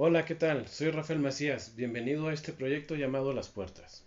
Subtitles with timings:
[0.00, 0.68] Hola, ¿qué tal?
[0.68, 1.74] Soy Rafael Macías.
[1.74, 4.04] Bienvenido a este proyecto llamado Las Puertas.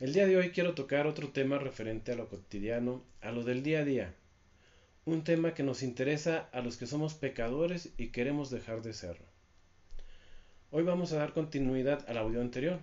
[0.00, 3.62] El día de hoy quiero tocar otro tema referente a lo cotidiano, a lo del
[3.62, 4.14] día a día.
[5.04, 9.26] Un tema que nos interesa a los que somos pecadores y queremos dejar de serlo.
[10.72, 12.80] Hoy vamos a dar continuidad al audio anterior.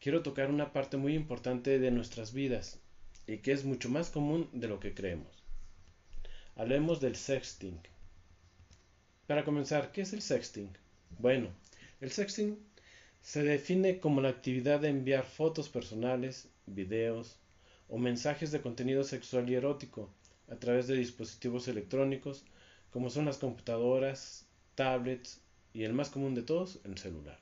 [0.00, 2.80] Quiero tocar una parte muy importante de nuestras vidas
[3.26, 5.44] y que es mucho más común de lo que creemos.
[6.56, 7.78] Hablemos del sexting.
[9.26, 10.70] Para comenzar, ¿qué es el sexting?
[11.18, 11.48] Bueno,
[12.00, 12.58] el sexting
[13.20, 17.38] se define como la actividad de enviar fotos personales, videos
[17.88, 20.10] o mensajes de contenido sexual y erótico
[20.48, 22.44] a través de dispositivos electrónicos
[22.90, 25.40] como son las computadoras, tablets
[25.72, 27.38] y el más común de todos, el celular.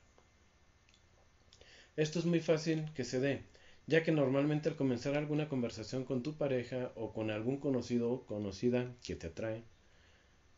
[1.95, 3.43] Esto es muy fácil que se dé,
[3.87, 8.25] ya que normalmente al comenzar alguna conversación con tu pareja o con algún conocido o
[8.25, 9.63] conocida que te atrae,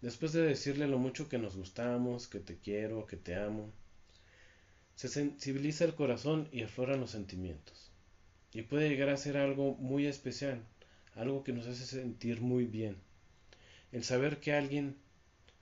[0.02, 3.72] después de decirle lo mucho que nos gustamos, que te quiero, que te amo,
[4.96, 7.92] se sensibiliza el corazón y afloran los sentimientos.
[8.54, 10.62] Y puede llegar a ser algo muy especial,
[11.16, 12.98] algo que nos hace sentir muy bien.
[13.92, 14.96] El saber que alguien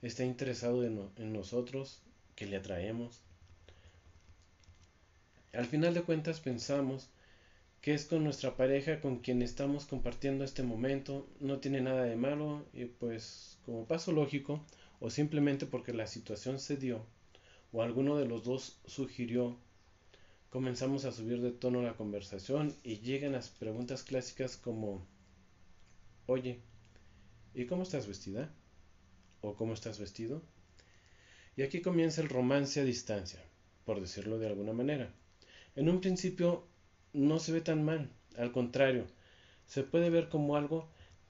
[0.02, 2.02] está interesado en, en nosotros,
[2.34, 3.20] que le atraemos.
[5.52, 7.08] Al final de cuentas pensamos
[7.80, 12.16] que es con nuestra pareja con quien estamos compartiendo este momento, no tiene nada de
[12.16, 14.64] malo y pues como paso lógico
[15.00, 17.06] o simplemente porque la situación se dio,
[17.72, 19.56] o alguno de los dos sugirió,
[20.50, 25.06] comenzamos a subir de tono la conversación y llegan las preguntas clásicas como,
[26.26, 26.60] oye,
[27.54, 28.52] ¿y cómo estás vestida?
[29.40, 30.42] ¿O cómo estás vestido?
[31.56, 33.40] Y aquí comienza el romance a distancia,
[33.84, 35.12] por decirlo de alguna manera.
[35.76, 36.66] En un principio
[37.12, 39.06] no se ve tan mal, al contrario,
[39.66, 40.88] se puede ver como algo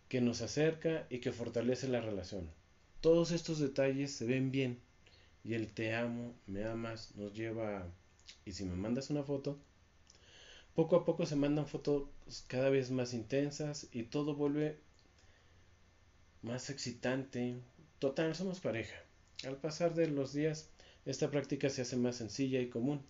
[0.08, 2.50] que nos acerca y que fortalece la relación.
[3.00, 4.80] Todos estos detalles se ven bien
[5.44, 7.86] y el te amo, me amas nos lleva
[8.44, 9.58] y si me mandas una foto,
[10.74, 12.08] poco a poco se mandan fotos
[12.46, 14.78] cada vez más intensas y todo vuelve
[16.42, 17.56] más excitante.
[17.98, 18.96] Total, somos pareja.
[19.44, 20.70] Al pasar de los días,
[21.05, 23.02] esta práctica se hace más sencilla y común,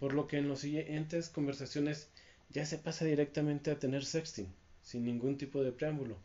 [0.00, 2.08] por lo que en las siguientes conversaciones
[2.48, 4.48] ya se pasa directamente a tener sexting,
[4.82, 6.16] sin ningún tipo de preámbulo.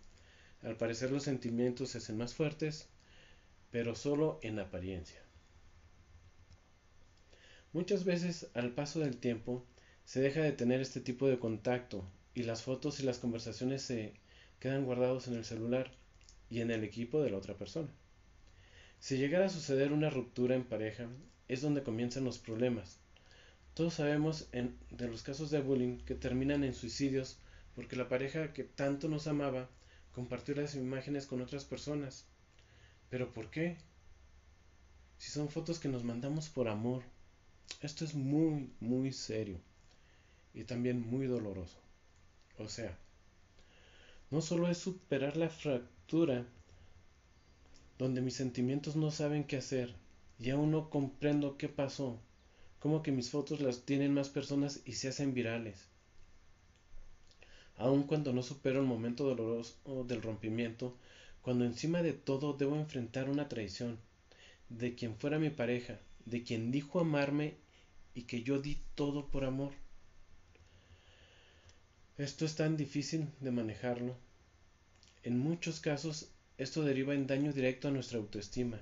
[0.63, 2.87] Al parecer los sentimientos se hacen más fuertes,
[3.71, 5.21] pero solo en apariencia.
[7.73, 9.65] Muchas veces al paso del tiempo
[10.05, 14.13] se deja de tener este tipo de contacto y las fotos y las conversaciones se
[14.61, 15.91] quedan guardados en el celular
[16.49, 17.89] y en el equipo de la otra persona.
[18.99, 21.09] Si llegara a suceder una ruptura en pareja,
[21.49, 22.99] es donde comienzan los problemas.
[23.75, 27.37] Todos sabemos de los casos de bullying que terminan en suicidios
[27.75, 29.69] porque la pareja que tanto nos amaba
[30.13, 32.25] compartió las imágenes con otras personas.
[33.09, 33.75] ¿Pero por qué?
[35.17, 37.03] Si son fotos que nos mandamos por amor.
[37.81, 39.59] Esto es muy, muy serio
[40.53, 41.77] y también muy doloroso.
[42.57, 42.97] O sea,
[44.31, 46.45] no solo es superar la fractura
[47.97, 49.93] donde mis sentimientos no saben qué hacer
[50.39, 52.21] y aún no comprendo qué pasó,
[52.79, 55.87] como que mis fotos las tienen más personas y se hacen virales.
[57.77, 60.97] Aun cuando no supero el momento doloroso del rompimiento,
[61.41, 63.99] cuando encima de todo debo enfrentar una traición
[64.69, 67.55] de quien fuera mi pareja, de quien dijo amarme
[68.13, 69.73] y que yo di todo por amor.
[72.17, 74.15] Esto es tan difícil de manejarlo.
[75.23, 78.79] En muchos casos esto deriva en daño directo a nuestra autoestima,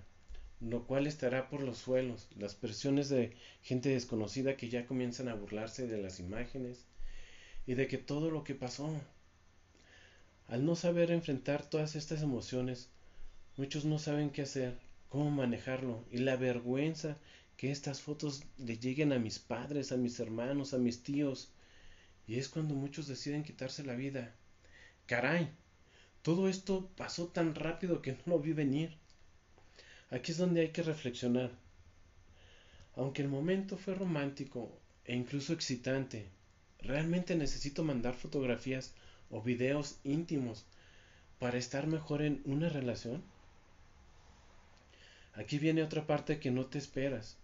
[0.63, 5.35] lo cual estará por los suelos, las presiones de gente desconocida que ya comienzan a
[5.35, 6.85] burlarse de las imágenes
[7.67, 8.89] y de que todo lo que pasó.
[10.47, 12.89] Al no saber enfrentar todas estas emociones,
[13.57, 14.77] muchos no saben qué hacer,
[15.09, 17.17] cómo manejarlo y la vergüenza
[17.57, 21.51] que estas fotos le lleguen a mis padres, a mis hermanos, a mis tíos.
[22.25, 24.33] Y es cuando muchos deciden quitarse la vida.
[25.07, 25.49] Caray,
[26.21, 28.97] todo esto pasó tan rápido que no lo vi venir.
[30.13, 31.49] Aquí es donde hay que reflexionar.
[32.95, 36.27] Aunque el momento fue romántico e incluso excitante,
[36.81, 38.93] ¿realmente necesito mandar fotografías
[39.31, 40.67] o videos íntimos
[41.39, 43.23] para estar mejor en una relación?
[45.33, 47.35] Aquí viene otra parte que no te esperas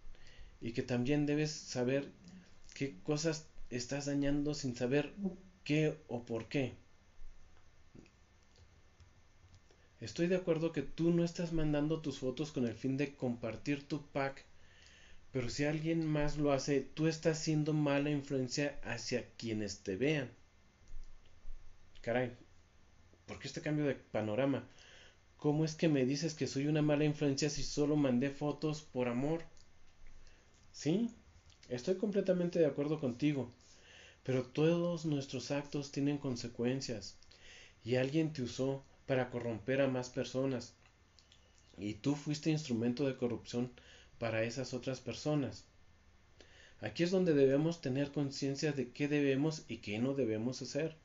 [0.62, 2.12] y que también debes saber
[2.76, 5.12] qué cosas estás dañando sin saber
[5.64, 6.76] qué o por qué.
[10.02, 13.86] Estoy de acuerdo que tú no estás mandando tus fotos con el fin de compartir
[13.86, 14.46] tu pack,
[15.34, 20.32] pero si alguien más lo hace, tú estás siendo mala influencia hacia quienes te vean.
[22.02, 22.32] Caray,
[23.26, 24.64] ¿por qué este cambio de panorama?
[25.36, 29.10] ¿Cómo es que me dices que soy una mala influencia si solo mandé fotos por
[29.10, 29.44] amor?
[30.72, 31.10] Sí,
[31.68, 33.52] estoy completamente de acuerdo contigo,
[34.24, 37.18] pero todos nuestros actos tienen consecuencias
[37.84, 40.76] y alguien te usó para corromper a más personas
[41.80, 43.72] y tú fuiste instrumento de corrupción
[44.20, 45.66] para esas otras personas.
[46.80, 50.96] Aquí es donde debemos tener conciencia de qué debemos y qué no debemos hacer.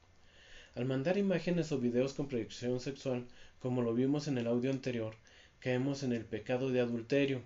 [0.75, 3.25] Al mandar imágenes o videos con proyección sexual,
[3.59, 5.15] como lo vimos en el audio anterior,
[5.61, 7.41] caemos en el pecado de adulterio,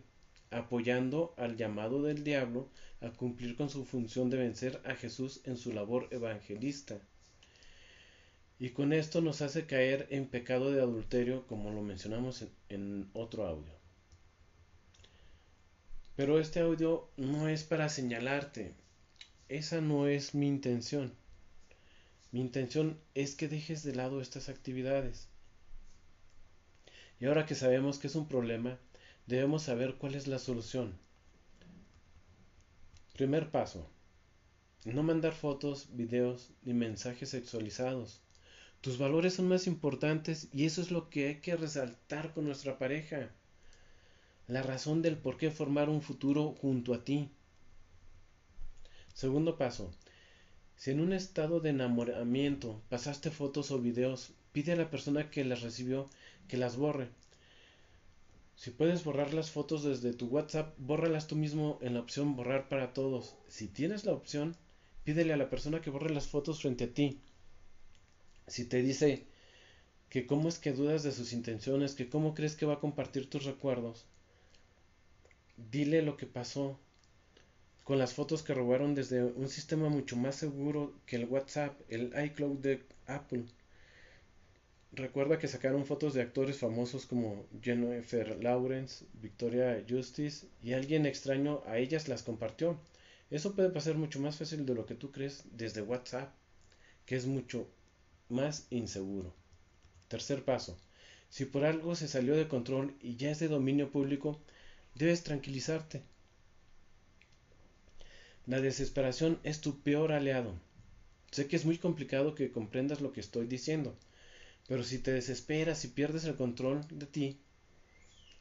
[0.50, 2.68] apoyando al llamado del diablo
[3.00, 6.98] a cumplir con su función de vencer a Jesús en su labor evangelista.
[8.60, 13.46] Y con esto nos hace caer en pecado de adulterio, como lo mencionamos en, otro
[13.46, 13.72] audio.
[16.16, 18.74] Pero este audio no es para señalarte.
[19.48, 21.14] Esa no es mi intención.
[22.32, 25.28] Mi intención es que dejes de lado estas actividades.
[27.20, 28.76] Y ahora que sabemos que es un problema,
[29.26, 30.98] debemos saber cuál es la solución.
[33.14, 33.88] Primer paso.
[34.84, 38.20] No mandar fotos, videos ni mensajes sexualizados.
[38.80, 42.78] Tus valores son más importantes y eso es lo que hay que resaltar con nuestra
[42.78, 43.30] pareja
[44.46, 47.28] la razón del por qué formar un futuro junto a ti.
[49.12, 49.90] Segundo paso.
[50.76, 55.44] Si en un estado de enamoramiento pasaste fotos o videos, pide a la persona que
[55.44, 56.08] las recibió
[56.46, 57.08] que las borre.
[58.54, 62.68] Si puedes borrar las fotos desde tu WhatsApp, bórralas tú mismo en la opción borrar
[62.68, 63.34] para todos.
[63.48, 64.56] Si tienes la opción,
[65.04, 67.20] pídele a la persona que borre las fotos frente a ti.
[68.48, 69.24] Si te dice
[70.10, 73.28] que cómo es que dudas de sus intenciones, que cómo crees que va a compartir
[73.28, 74.06] tus recuerdos,
[75.70, 76.78] dile lo que pasó
[77.84, 82.12] con las fotos que robaron desde un sistema mucho más seguro que el WhatsApp, el
[82.26, 83.44] iCloud de Apple.
[84.92, 91.62] Recuerda que sacaron fotos de actores famosos como Jennifer Lawrence, Victoria Justice y alguien extraño
[91.66, 92.78] a ellas las compartió.
[93.30, 96.34] Eso puede pasar mucho más fácil de lo que tú crees desde WhatsApp,
[97.04, 97.68] que es mucho
[98.28, 99.34] más inseguro.
[100.08, 100.78] Tercer paso.
[101.28, 104.40] Si por algo se salió de control y ya es de dominio público,
[104.98, 106.02] Debes tranquilizarte.
[108.46, 110.58] La desesperación es tu peor aliado.
[111.30, 113.96] Sé que es muy complicado que comprendas lo que estoy diciendo,
[114.66, 117.40] pero si te desesperas y pierdes el control de ti,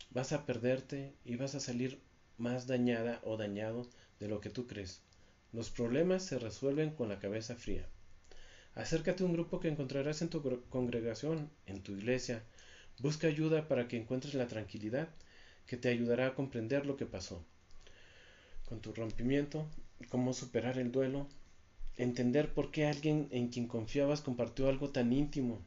[0.09, 2.01] vas a perderte y vas a salir
[2.39, 3.87] más dañada o dañado
[4.19, 5.03] de lo que tú crees.
[5.53, 7.87] Los problemas se resuelven con la cabeza fría.
[8.77, 10.39] Acércate a un grupo que encontrarás en tu
[10.69, 12.44] congregación, en tu iglesia.
[13.00, 15.09] Busca ayuda para que encuentres la tranquilidad
[15.65, 17.44] que te ayudará a comprender lo que pasó
[18.68, 19.65] con tu rompimiento,
[20.09, 21.27] cómo superar el duelo,
[21.95, 25.59] entender por qué alguien en quien confiabas compartió algo tan íntimo.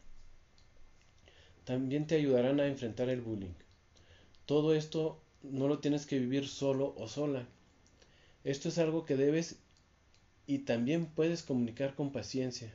[1.65, 3.55] También te ayudarán a enfrentar el bullying.
[4.47, 7.49] Todo esto no lo tienes que vivir solo o sola.
[8.45, 9.57] Esto es algo que debes
[10.47, 12.73] y también puedes comunicar con paciencia.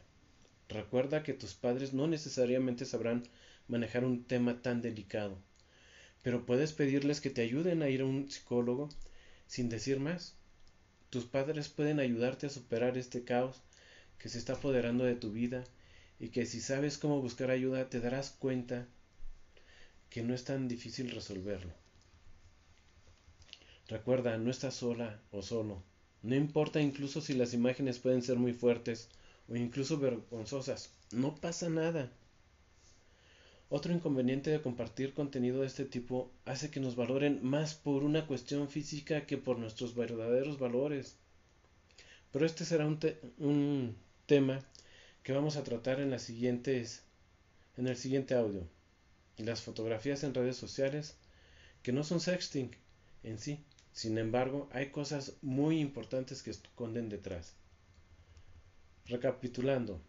[0.70, 3.24] Recuerda que tus padres no necesariamente sabrán
[3.68, 5.38] manejar un tema tan delicado
[6.26, 8.90] pero puedes pedirles que te ayuden a ir a un psicólogo
[9.46, 10.34] sin decir más.
[11.12, 13.62] Tus padres pueden ayudarte a superar este caos
[14.18, 15.66] que se está apoderando de tu vida
[16.20, 18.88] y que si sabes cómo buscar ayuda te darás cuenta
[20.10, 21.74] que no es tan difícil resolverlo.
[23.88, 25.84] Recuerda, no estás sola o solo.
[26.24, 29.10] No importa incluso si las imágenes pueden ser muy fuertes
[29.50, 30.90] o incluso vergonzosas.
[31.12, 32.12] No pasa nada.
[33.70, 38.28] Otro inconveniente de compartir contenido de este tipo hace que nos valoren más por una
[38.28, 41.18] cuestión física que por nuestros verdaderos valores.
[42.32, 43.96] Pero este será un,
[44.28, 44.64] tema
[45.24, 47.04] que vamos a tratar en las siguientes
[47.78, 48.68] en el siguiente audio.
[49.38, 51.18] Las fotografías en redes sociales
[51.84, 52.72] que no son sexting
[53.24, 53.64] en sí.
[53.92, 57.56] Sin embargo, hay cosas muy importantes que esconden detrás.
[59.08, 60.02] Recapitulando,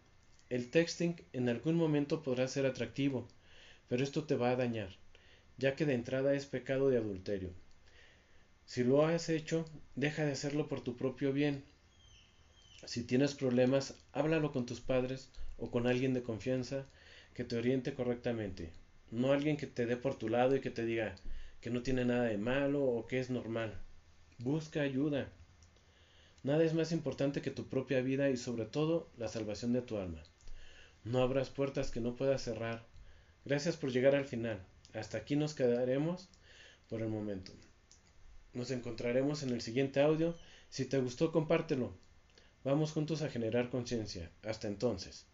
[0.49, 3.27] el texting en algún momento podrá ser atractivo,
[3.87, 4.89] pero esto te va a dañar,
[5.57, 7.51] ya que de entrada es pecado de adulterio.
[8.65, 11.63] Si lo has hecho, deja de hacerlo por tu propio bien.
[12.85, 16.85] Si tienes problemas, háblalo con tus padres o con alguien de confianza
[17.35, 18.71] que te oriente correctamente,
[19.11, 21.15] no alguien que te dé por tu lado y que te diga
[21.61, 23.79] que no tiene nada de malo o que es normal.
[24.39, 25.29] Busca ayuda.
[26.43, 29.97] Nada es más importante que tu propia vida y sobre todo la salvación de tu
[29.97, 30.23] alma.
[31.03, 32.85] No abras puertas que no puedas cerrar
[33.47, 34.61] Gracias por llegar al final.
[34.93, 36.27] Hasta aquí nos quedaremos
[36.89, 37.53] por el momento.
[38.51, 40.35] Nos encontraremos en el siguiente audio.
[40.69, 41.93] Si te gustó, compártelo.
[42.65, 44.29] Vamos juntos a generar conciencia.
[44.43, 45.27] Hasta entonces.